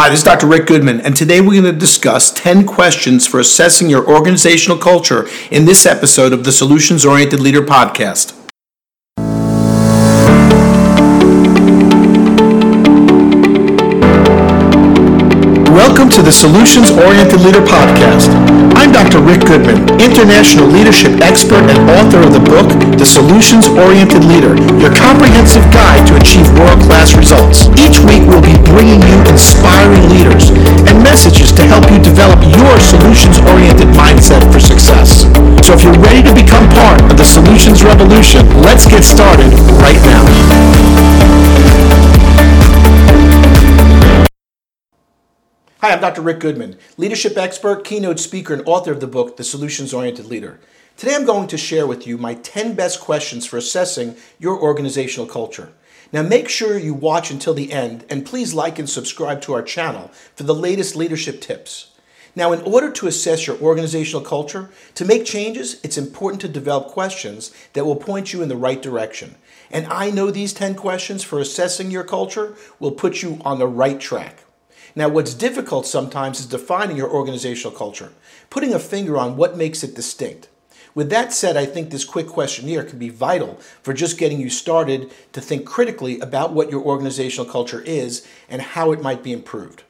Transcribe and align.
Hi, 0.00 0.08
this 0.08 0.20
is 0.20 0.24
Dr. 0.24 0.46
Rick 0.46 0.68
Goodman, 0.68 1.00
and 1.00 1.16
today 1.16 1.40
we're 1.40 1.60
going 1.60 1.64
to 1.64 1.72
discuss 1.72 2.30
10 2.30 2.66
questions 2.66 3.26
for 3.26 3.40
assessing 3.40 3.90
your 3.90 4.08
organizational 4.08 4.78
culture 4.78 5.26
in 5.50 5.64
this 5.64 5.84
episode 5.86 6.32
of 6.32 6.44
the 6.44 6.52
Solutions 6.52 7.04
Oriented 7.04 7.40
Leader 7.40 7.62
podcast. 7.62 8.32
Welcome 15.66 16.10
to 16.10 16.22
the 16.22 16.30
Solutions 16.30 16.90
Oriented 16.90 17.40
Leader 17.40 17.66
Podcast. 17.66 18.30
I'm 18.78 18.92
Dr. 18.92 19.18
Rick 19.18 19.50
Goodman, 19.50 19.82
international 19.98 20.68
leadership 20.68 21.18
expert 21.22 21.66
and 21.66 21.90
author 21.90 22.22
of 22.22 22.32
the 22.32 22.38
book, 22.46 22.70
The 22.94 23.04
Solutions 23.04 23.66
Oriented 23.66 24.22
Leader, 24.22 24.54
your 24.78 24.94
comprehensive 24.94 25.66
guide 25.74 26.06
to 26.06 26.14
achieve 26.14 26.46
world-class 26.54 27.18
results. 27.18 27.66
Each 27.74 27.98
week 28.06 28.22
we'll 28.30 28.46
be 28.46 28.54
bringing 28.70 29.02
you 29.02 29.18
inspiring 29.26 29.57
leaders 29.96 30.50
and 30.50 31.02
messages 31.02 31.52
to 31.52 31.62
help 31.62 31.90
you 31.90 31.98
develop 31.98 32.42
your 32.44 32.80
solutions-oriented 32.80 33.88
mindset 33.88 34.44
for 34.52 34.60
success. 34.60 35.22
So 35.66 35.74
if 35.74 35.84
you're 35.84 35.98
ready 36.00 36.22
to 36.22 36.34
become 36.34 36.68
part 36.70 37.00
of 37.10 37.16
the 37.16 37.24
solutions 37.24 37.82
revolution, 37.84 38.46
let's 38.62 38.86
get 38.86 39.04
started 39.04 39.52
right 39.80 40.00
now. 40.04 40.24
Hi, 45.80 45.92
I'm 45.92 46.00
Dr. 46.00 46.22
Rick 46.22 46.40
Goodman, 46.40 46.76
leadership 46.96 47.36
expert, 47.36 47.84
keynote 47.84 48.18
speaker, 48.18 48.52
and 48.52 48.62
author 48.66 48.90
of 48.90 49.00
the 49.00 49.06
book, 49.06 49.36
The 49.36 49.44
Solutions 49.44 49.94
Oriented 49.94 50.26
Leader. 50.26 50.58
Today 50.96 51.14
I'm 51.14 51.24
going 51.24 51.46
to 51.46 51.56
share 51.56 51.86
with 51.86 52.04
you 52.04 52.18
my 52.18 52.34
10 52.34 52.74
best 52.74 53.00
questions 53.00 53.46
for 53.46 53.56
assessing 53.56 54.16
your 54.40 54.60
organizational 54.60 55.28
culture. 55.28 55.72
Now 56.12 56.22
make 56.22 56.48
sure 56.48 56.78
you 56.78 56.94
watch 56.94 57.30
until 57.30 57.54
the 57.54 57.72
end 57.72 58.04
and 58.08 58.24
please 58.26 58.54
like 58.54 58.78
and 58.78 58.88
subscribe 58.88 59.40
to 59.42 59.52
our 59.52 59.62
channel 59.62 60.10
for 60.34 60.44
the 60.44 60.54
latest 60.54 60.96
leadership 60.96 61.40
tips. 61.40 61.92
Now, 62.38 62.52
in 62.52 62.60
order 62.62 62.90
to 62.92 63.08
assess 63.08 63.48
your 63.48 63.58
organizational 63.58 64.24
culture, 64.24 64.70
to 64.94 65.04
make 65.04 65.24
changes, 65.24 65.80
it's 65.82 65.98
important 65.98 66.40
to 66.42 66.48
develop 66.48 66.86
questions 66.86 67.52
that 67.72 67.84
will 67.84 67.96
point 67.96 68.32
you 68.32 68.42
in 68.42 68.48
the 68.48 68.56
right 68.56 68.80
direction. 68.80 69.34
And 69.72 69.86
I 69.86 70.10
know 70.10 70.30
these 70.30 70.52
10 70.52 70.76
questions 70.76 71.24
for 71.24 71.40
assessing 71.40 71.90
your 71.90 72.04
culture 72.04 72.54
will 72.78 72.92
put 72.92 73.22
you 73.22 73.40
on 73.44 73.58
the 73.58 73.66
right 73.66 73.98
track. 73.98 74.44
Now, 74.94 75.08
what's 75.08 75.34
difficult 75.34 75.86
sometimes 75.86 76.40
is 76.40 76.46
defining 76.46 76.96
your 76.96 77.10
organizational 77.10 77.76
culture, 77.76 78.12
putting 78.50 78.72
a 78.72 78.78
finger 78.78 79.18
on 79.18 79.36
what 79.36 79.56
makes 79.56 79.82
it 79.82 79.94
distinct. 79.94 80.48
With 80.98 81.10
that 81.10 81.32
said, 81.32 81.56
I 81.56 81.64
think 81.64 81.90
this 81.90 82.04
quick 82.04 82.26
questionnaire 82.26 82.82
can 82.82 82.98
be 82.98 83.08
vital 83.08 83.60
for 83.84 83.94
just 83.94 84.18
getting 84.18 84.40
you 84.40 84.50
started 84.50 85.12
to 85.32 85.40
think 85.40 85.64
critically 85.64 86.18
about 86.18 86.52
what 86.52 86.72
your 86.72 86.82
organizational 86.82 87.48
culture 87.48 87.80
is 87.82 88.26
and 88.48 88.60
how 88.60 88.90
it 88.90 89.00
might 89.00 89.22
be 89.22 89.32
improved. 89.32 89.84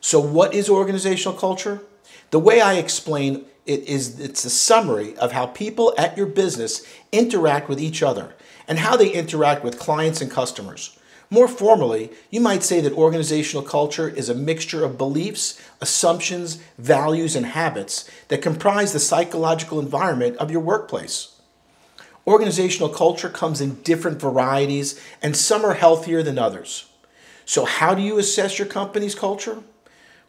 So, 0.00 0.18
what 0.18 0.54
is 0.54 0.70
organizational 0.70 1.36
culture? 1.36 1.82
The 2.30 2.38
way 2.38 2.62
I 2.62 2.76
explain 2.76 3.44
it 3.66 3.82
is 3.82 4.18
it's 4.20 4.46
a 4.46 4.48
summary 4.48 5.14
of 5.18 5.32
how 5.32 5.48
people 5.48 5.92
at 5.98 6.16
your 6.16 6.24
business 6.24 6.82
interact 7.12 7.68
with 7.68 7.78
each 7.78 8.02
other 8.02 8.32
and 8.66 8.78
how 8.78 8.96
they 8.96 9.10
interact 9.10 9.62
with 9.62 9.78
clients 9.78 10.22
and 10.22 10.30
customers. 10.30 10.97
More 11.30 11.48
formally, 11.48 12.10
you 12.30 12.40
might 12.40 12.62
say 12.62 12.80
that 12.80 12.92
organizational 12.92 13.62
culture 13.62 14.08
is 14.08 14.28
a 14.28 14.34
mixture 14.34 14.84
of 14.84 14.96
beliefs, 14.96 15.60
assumptions, 15.80 16.56
values, 16.78 17.36
and 17.36 17.44
habits 17.44 18.08
that 18.28 18.40
comprise 18.40 18.92
the 18.92 18.98
psychological 18.98 19.78
environment 19.78 20.36
of 20.38 20.50
your 20.50 20.60
workplace. 20.60 21.38
Organizational 22.26 22.88
culture 22.88 23.28
comes 23.28 23.60
in 23.60 23.82
different 23.82 24.20
varieties, 24.20 25.00
and 25.22 25.36
some 25.36 25.64
are 25.64 25.74
healthier 25.74 26.22
than 26.22 26.38
others. 26.38 26.90
So, 27.44 27.64
how 27.64 27.94
do 27.94 28.02
you 28.02 28.18
assess 28.18 28.58
your 28.58 28.68
company's 28.68 29.14
culture? 29.14 29.62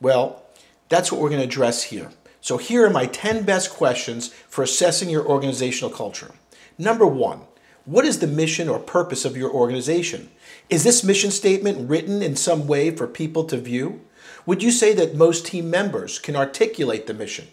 Well, 0.00 0.42
that's 0.88 1.10
what 1.10 1.20
we're 1.20 1.28
going 1.28 1.40
to 1.40 1.46
address 1.46 1.84
here. 1.84 2.10
So, 2.40 2.56
here 2.56 2.84
are 2.84 2.90
my 2.90 3.06
10 3.06 3.44
best 3.44 3.70
questions 3.70 4.28
for 4.48 4.62
assessing 4.62 5.08
your 5.08 5.26
organizational 5.26 5.94
culture. 5.94 6.32
Number 6.78 7.06
one, 7.06 7.42
what 7.84 8.06
is 8.06 8.20
the 8.20 8.26
mission 8.26 8.68
or 8.68 8.78
purpose 8.78 9.24
of 9.24 9.36
your 9.36 9.50
organization? 9.50 10.30
Is 10.70 10.84
this 10.84 11.04
mission 11.04 11.30
statement 11.30 11.88
written 11.88 12.22
in 12.22 12.34
some 12.34 12.66
way 12.66 12.90
for 12.90 13.06
people 13.06 13.44
to 13.44 13.58
view? 13.58 14.00
Would 14.46 14.62
you 14.62 14.70
say 14.70 14.94
that 14.94 15.14
most 15.14 15.46
team 15.46 15.68
members 15.68 16.18
can 16.18 16.34
articulate 16.34 17.06
the 17.06 17.14
mission? 17.14 17.48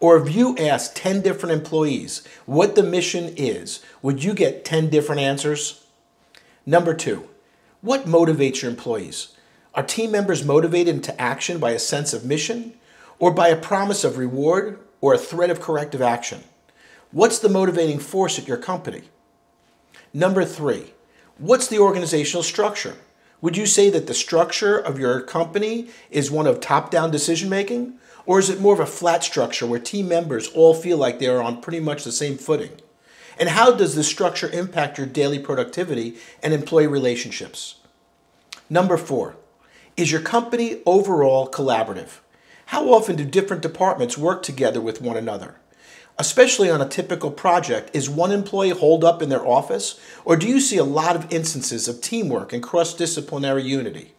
Or 0.00 0.16
if 0.16 0.34
you 0.34 0.56
ask 0.56 0.94
10 0.94 1.22
different 1.22 1.54
employees 1.54 2.26
what 2.46 2.76
the 2.76 2.82
mission 2.82 3.34
is, 3.36 3.84
would 4.00 4.24
you 4.24 4.32
get 4.32 4.64
10 4.64 4.88
different 4.88 5.20
answers? 5.20 5.84
Number 6.64 6.94
two, 6.94 7.28
what 7.80 8.06
motivates 8.06 8.62
your 8.62 8.70
employees? 8.70 9.36
Are 9.74 9.82
team 9.82 10.10
members 10.10 10.44
motivated 10.44 10.94
into 10.94 11.20
action 11.20 11.58
by 11.58 11.72
a 11.72 11.78
sense 11.78 12.12
of 12.12 12.24
mission 12.24 12.74
or 13.18 13.32
by 13.32 13.48
a 13.48 13.56
promise 13.56 14.02
of 14.02 14.18
reward 14.18 14.78
or 15.00 15.12
a 15.12 15.18
threat 15.18 15.50
of 15.50 15.60
corrective 15.60 16.00
action? 16.00 16.44
What's 17.10 17.38
the 17.38 17.48
motivating 17.48 17.98
force 17.98 18.38
at 18.38 18.48
your 18.48 18.56
company? 18.56 19.02
Number 20.14 20.44
three, 20.44 20.94
what's 21.36 21.68
the 21.68 21.78
organizational 21.78 22.42
structure? 22.42 22.96
Would 23.40 23.56
you 23.56 23.66
say 23.66 23.90
that 23.90 24.06
the 24.06 24.14
structure 24.14 24.76
of 24.78 24.98
your 24.98 25.20
company 25.20 25.88
is 26.10 26.30
one 26.30 26.46
of 26.46 26.60
top 26.60 26.90
down 26.90 27.10
decision 27.10 27.48
making? 27.48 27.98
Or 28.24 28.38
is 28.38 28.50
it 28.50 28.60
more 28.60 28.74
of 28.74 28.80
a 28.80 28.86
flat 28.86 29.22
structure 29.22 29.66
where 29.66 29.78
team 29.78 30.08
members 30.08 30.48
all 30.48 30.74
feel 30.74 30.98
like 30.98 31.18
they 31.18 31.28
are 31.28 31.42
on 31.42 31.60
pretty 31.60 31.80
much 31.80 32.04
the 32.04 32.12
same 32.12 32.36
footing? 32.36 32.72
And 33.38 33.50
how 33.50 33.72
does 33.72 33.94
this 33.94 34.08
structure 34.08 34.50
impact 34.50 34.98
your 34.98 35.06
daily 35.06 35.38
productivity 35.38 36.16
and 36.42 36.52
employee 36.52 36.88
relationships? 36.88 37.76
Number 38.68 38.96
four, 38.96 39.36
is 39.96 40.10
your 40.10 40.20
company 40.20 40.80
overall 40.84 41.50
collaborative? 41.50 42.18
How 42.66 42.92
often 42.92 43.16
do 43.16 43.24
different 43.24 43.62
departments 43.62 44.18
work 44.18 44.42
together 44.42 44.80
with 44.80 45.00
one 45.00 45.16
another? 45.16 45.56
Especially 46.18 46.68
on 46.68 46.80
a 46.80 46.88
typical 46.88 47.30
project, 47.30 47.90
is 47.94 48.10
one 48.10 48.32
employee 48.32 48.70
holed 48.70 49.04
up 49.04 49.22
in 49.22 49.28
their 49.28 49.46
office, 49.46 50.00
or 50.24 50.36
do 50.36 50.48
you 50.48 50.60
see 50.60 50.76
a 50.76 50.84
lot 50.84 51.14
of 51.14 51.32
instances 51.32 51.86
of 51.86 52.00
teamwork 52.00 52.52
and 52.52 52.62
cross 52.62 52.92
disciplinary 52.94 53.62
unity? 53.62 54.14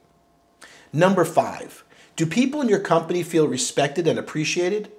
Number 0.94 1.26
five, 1.26 1.84
do 2.16 2.26
people 2.26 2.62
in 2.62 2.70
your 2.70 2.80
company 2.80 3.22
feel 3.22 3.48
respected 3.48 4.08
and 4.08 4.18
appreciated? 4.18 4.92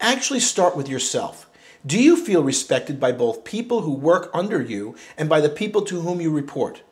Actually, 0.00 0.40
start 0.40 0.76
with 0.76 0.88
yourself. 0.88 1.48
Do 1.84 2.00
you 2.00 2.16
feel 2.16 2.42
respected 2.42 3.00
by 3.00 3.12
both 3.12 3.44
people 3.44 3.80
who 3.80 3.92
work 3.92 4.30
under 4.32 4.62
you 4.62 4.94
and 5.16 5.28
by 5.28 5.40
the 5.40 5.48
people 5.48 5.82
to 5.82 6.00
whom 6.02 6.20
you 6.20 6.30
report? 6.30 6.82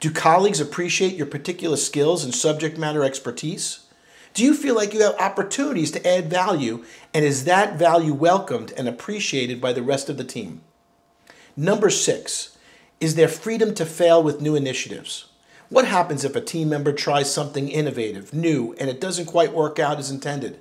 Do 0.00 0.10
colleagues 0.10 0.60
appreciate 0.60 1.16
your 1.16 1.26
particular 1.26 1.76
skills 1.76 2.24
and 2.24 2.34
subject 2.34 2.78
matter 2.78 3.04
expertise? 3.04 3.80
Do 4.38 4.44
you 4.44 4.54
feel 4.54 4.76
like 4.76 4.94
you 4.94 5.00
have 5.00 5.16
opportunities 5.18 5.90
to 5.90 6.08
add 6.08 6.30
value, 6.30 6.84
and 7.12 7.24
is 7.24 7.42
that 7.42 7.76
value 7.76 8.14
welcomed 8.14 8.72
and 8.76 8.88
appreciated 8.88 9.60
by 9.60 9.72
the 9.72 9.82
rest 9.82 10.08
of 10.08 10.16
the 10.16 10.22
team? 10.22 10.60
Number 11.56 11.90
six, 11.90 12.56
is 13.00 13.16
there 13.16 13.26
freedom 13.26 13.74
to 13.74 13.84
fail 13.84 14.22
with 14.22 14.40
new 14.40 14.54
initiatives? 14.54 15.26
What 15.70 15.88
happens 15.88 16.24
if 16.24 16.36
a 16.36 16.40
team 16.40 16.68
member 16.68 16.92
tries 16.92 17.34
something 17.34 17.68
innovative, 17.68 18.32
new, 18.32 18.76
and 18.78 18.88
it 18.88 19.00
doesn't 19.00 19.26
quite 19.26 19.52
work 19.52 19.80
out 19.80 19.98
as 19.98 20.08
intended? 20.08 20.60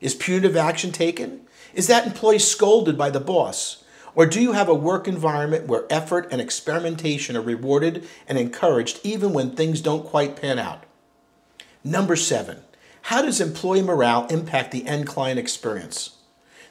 Is 0.00 0.14
punitive 0.14 0.56
action 0.56 0.92
taken? 0.92 1.40
Is 1.74 1.88
that 1.88 2.06
employee 2.06 2.38
scolded 2.38 2.96
by 2.96 3.10
the 3.10 3.18
boss? 3.18 3.82
Or 4.14 4.26
do 4.26 4.40
you 4.40 4.52
have 4.52 4.68
a 4.68 4.74
work 4.74 5.08
environment 5.08 5.66
where 5.66 5.86
effort 5.90 6.28
and 6.30 6.40
experimentation 6.40 7.36
are 7.36 7.42
rewarded 7.42 8.06
and 8.28 8.38
encouraged 8.38 9.00
even 9.02 9.32
when 9.32 9.56
things 9.56 9.80
don't 9.80 10.06
quite 10.06 10.40
pan 10.40 10.60
out? 10.60 10.84
Number 11.82 12.14
seven, 12.14 12.62
how 13.08 13.22
does 13.22 13.40
employee 13.40 13.80
morale 13.80 14.26
impact 14.26 14.70
the 14.70 14.86
end 14.86 15.06
client 15.06 15.38
experience? 15.38 16.18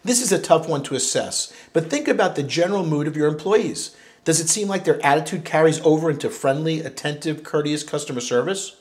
This 0.04 0.22
is 0.22 0.32
a 0.32 0.40
tough 0.40 0.70
one 0.70 0.84
to 0.84 0.94
assess, 0.94 1.52
but 1.74 1.90
think 1.90 2.08
about 2.08 2.36
the 2.36 2.44
general 2.44 2.86
mood 2.86 3.08
of 3.08 3.18
your 3.18 3.28
employees. 3.28 3.96
Does 4.24 4.40
it 4.40 4.48
seem 4.48 4.68
like 4.68 4.84
their 4.84 5.04
attitude 5.04 5.44
carries 5.44 5.82
over 5.82 6.12
into 6.12 6.30
friendly, 6.30 6.82
attentive, 6.82 7.42
courteous 7.42 7.82
customer 7.82 8.22
service? 8.22 8.76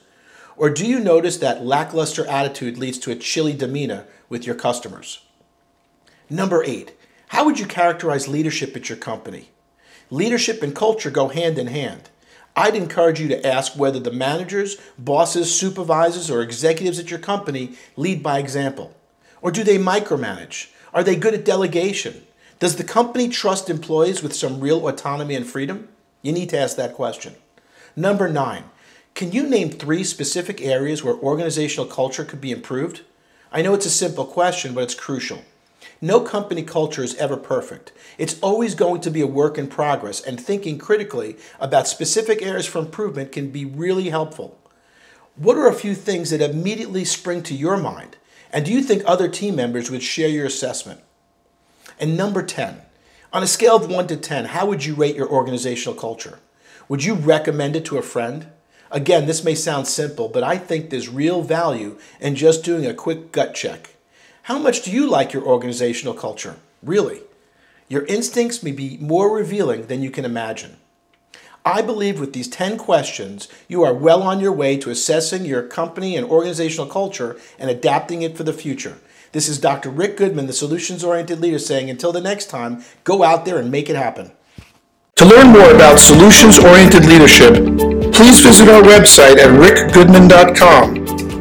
Or 0.59 0.69
do 0.69 0.87
you 0.87 1.01
notice 1.01 1.39
that 1.39 1.65
lackluster 1.65 2.27
attitude 2.27 2.77
leads 2.77 2.99
to 2.99 3.11
a 3.11 3.17
chilly 3.17 3.55
demeanor 3.55 4.05
with 4.29 4.45
your 4.45 4.55
customers? 4.55 5.21
Number 6.29 6.63
eight, 6.63 6.93
how 7.29 7.47
would 7.47 7.59
you 7.59 7.65
characterize 7.65 8.29
leadership 8.29 8.77
at 8.77 8.91
your 8.91 8.99
company? 8.99 9.49
Leadership 10.11 10.63
and 10.63 10.77
culture 10.77 11.11
go 11.11 11.29
hand 11.29 11.57
in 11.57 11.69
hand. 11.69 12.11
I'd 12.59 12.75
encourage 12.75 13.21
you 13.21 13.29
to 13.29 13.47
ask 13.47 13.77
whether 13.77 14.01
the 14.01 14.11
managers, 14.11 14.79
bosses, 14.99 15.55
supervisors, 15.55 16.31
or 16.31 16.41
executives 16.41 16.99
at 16.99 17.11
your 17.11 17.21
company 17.21 17.75
lead 17.97 18.23
by 18.23 18.39
example. 18.39 18.95
Or 19.43 19.51
do 19.51 19.63
they 19.63 19.77
micromanage? 19.77 20.69
Are 20.95 21.05
they 21.05 21.17
good 21.17 21.35
at 21.35 21.45
delegation? 21.45 22.27
Does 22.59 22.77
the 22.77 22.85
company 22.85 23.29
trust 23.29 23.69
employees 23.69 24.23
with 24.23 24.35
some 24.35 24.61
real 24.61 24.89
autonomy 24.89 25.35
and 25.35 25.47
freedom? 25.47 25.89
You 26.23 26.33
need 26.33 26.49
to 26.51 26.59
ask 26.59 26.77
that 26.79 26.95
question. 26.95 27.35
Number 27.95 28.29
nine, 28.29 28.65
can 29.15 29.33
you 29.33 29.47
name 29.47 29.69
three 29.69 30.03
specific 30.03 30.63
areas 30.63 31.05
where 31.05 31.15
organizational 31.15 31.87
culture 31.87 32.25
could 32.25 32.41
be 32.41 32.53
improved? 32.53 33.03
I 33.53 33.61
know 33.61 33.75
it's 33.75 33.87
a 33.87 33.91
simple 33.91 34.25
question, 34.25 34.73
but 34.73 34.85
it's 34.85 34.95
crucial. 34.95 35.43
No 36.01 36.21
company 36.21 36.63
culture 36.63 37.03
is 37.03 37.15
ever 37.15 37.37
perfect. 37.37 37.93
It's 38.19 38.39
always 38.41 38.75
going 38.75 39.01
to 39.01 39.11
be 39.11 39.23
a 39.23 39.27
work 39.27 39.57
in 39.57 39.67
progress, 39.67 40.21
and 40.21 40.39
thinking 40.39 40.79
critically 40.79 41.37
about 41.59 41.89
specific 41.89 42.43
areas 42.43 42.67
for 42.67 42.81
improvement 42.81 43.33
can 43.33 43.51
be 43.51 43.65
really 43.65 44.11
helpful. 44.11 44.59
What 45.37 45.57
are 45.57 45.69
a 45.69 45.75
few 45.75 45.95
things 45.95 46.31
that 46.31 46.43
immediately 46.43 47.05
spring 47.05 47.43
to 47.45 47.55
your 47.55 47.77
mind? 47.77 48.17
And 48.53 48.65
do 48.65 48.73
you 48.73 48.83
think 48.83 49.03
other 49.05 49.29
team 49.29 49.57
members 49.57 49.91
would 49.91 50.03
share 50.03 50.29
your 50.29 50.47
assessment? 50.47 51.01
And 51.99 52.17
number 52.17 52.43
10, 52.43 52.83
on 53.33 53.43
a 53.43 53.47
scale 53.47 53.77
of 53.77 53.91
1 53.91 54.07
to 54.09 54.17
10, 54.17 54.47
how 54.47 54.67
would 54.67 54.85
you 54.85 54.95
rate 54.95 55.17
your 55.17 55.29
organizational 55.29 55.99
culture? 55.99 56.39
Would 56.89 57.05
you 57.05 57.15
recommend 57.15 57.75
it 57.75 57.85
to 57.87 57.99
a 57.99 58.03
friend? 58.03 58.49
Again, 58.91 59.27
this 59.27 59.43
may 59.43 59.55
sound 59.55 59.87
simple, 59.87 60.29
but 60.29 60.45
I 60.45 60.59
think 60.59 60.91
there's 60.91 61.09
real 61.09 61.43
value 61.43 61.99
in 62.21 62.37
just 62.37 62.65
doing 62.65 62.87
a 62.87 62.95
quick 62.95 63.33
gut 63.33 63.55
check. 63.55 63.96
How 64.47 64.59
much 64.61 64.83
do 64.83 64.93
you 64.93 65.11
like 65.11 65.33
your 65.33 65.43
organizational 65.43 66.15
culture? 66.15 66.55
Really? 66.81 67.23
Your 67.89 68.07
instincts 68.07 68.63
may 68.63 68.71
be 68.71 68.97
more 68.99 69.35
revealing 69.35 69.89
than 69.89 70.03
you 70.03 70.11
can 70.13 70.25
imagine. 70.25 70.77
I 71.65 71.83
believe 71.83 72.21
with 72.21 72.33
these 72.33 72.47
10 72.47 72.79
questions, 72.79 73.49
you 73.67 73.83
are 73.83 73.93
well 73.93 74.23
on 74.23 74.39
your 74.39 74.53
way 74.53 74.77
to 74.77 74.91
assessing 74.91 75.45
your 75.45 75.65
company 75.65 76.17
and 76.17 76.25
organizational 76.25 76.87
culture 76.87 77.37
and 77.59 77.69
adapting 77.69 78.23
it 78.23 78.37
for 78.37 78.45
the 78.45 78.53
future. 78.53 78.99
This 79.33 79.49
is 79.49 79.59
Dr. 79.59 79.91
Rick 79.91 80.17
Goodman, 80.17 80.47
the 80.47 80.53
solutions 80.53 81.03
oriented 81.03 81.41
leader, 81.41 81.59
saying 81.59 81.91
until 81.91 82.13
the 82.13 82.21
next 82.21 82.47
time, 82.47 82.85
go 83.03 83.25
out 83.25 83.47
there 83.47 83.59
and 83.59 83.69
make 83.69 83.91
it 83.91 83.97
happen. 83.97 84.31
To 85.17 85.25
learn 85.25 85.49
more 85.49 85.75
about 85.75 85.99
solutions 85.99 86.61
oriented 86.61 87.05
leadership, 87.05 87.55
please 88.15 88.39
visit 88.39 88.69
our 88.69 88.83
website 88.83 89.39
at 89.39 89.51
rickgoodman.com 89.51 90.96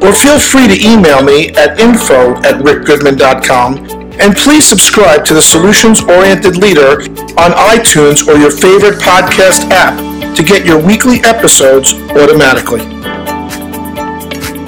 or 0.06 0.12
feel 0.12 0.38
free 0.38 0.68
to 0.68 0.86
email 0.86 1.20
me 1.20 1.48
at 1.56 1.80
info 1.80 2.36
at 2.46 2.62
rickgoodman.com 2.62 3.76
and 4.20 4.36
please 4.36 4.64
subscribe 4.64 5.24
to 5.24 5.34
the 5.34 5.42
Solutions 5.42 6.00
Oriented 6.02 6.56
Leader 6.56 7.02
on 7.36 7.50
iTunes 7.74 8.26
or 8.28 8.38
your 8.38 8.52
favorite 8.52 9.00
podcast 9.00 9.68
app 9.70 9.98
to 10.36 10.44
get 10.44 10.64
your 10.64 10.80
weekly 10.80 11.18
episodes 11.24 11.92
automatically. 12.10 12.80